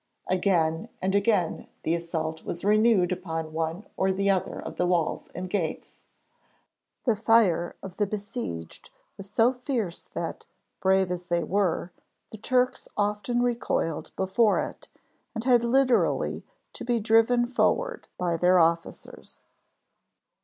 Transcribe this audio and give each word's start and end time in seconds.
Again 0.25 0.89
and 0.99 1.13
again 1.13 1.67
the 1.83 1.93
assault 1.93 2.43
was 2.43 2.65
renewed 2.65 3.11
upon 3.11 3.53
one 3.53 3.85
or 3.95 4.07
other 4.07 4.59
of 4.59 4.77
the 4.77 4.87
walls 4.87 5.27
and 5.35 5.47
gates. 5.47 6.01
The 7.03 7.15
fire 7.15 7.75
of 7.83 7.97
the 7.97 8.07
besieged 8.07 8.89
was 9.15 9.29
so 9.29 9.53
fierce 9.53 10.05
that, 10.05 10.47
brave 10.79 11.11
as 11.11 11.27
they 11.27 11.43
were, 11.43 11.91
the 12.31 12.39
Turks 12.39 12.87
often 12.97 13.43
recoiled 13.43 14.09
before 14.15 14.57
it 14.57 14.87
and 15.35 15.43
had 15.43 15.63
literally 15.63 16.47
to 16.73 16.83
be 16.83 16.99
driven 16.99 17.45
forward 17.45 18.07
by 18.17 18.37
their 18.37 18.57
officers. 18.57 19.45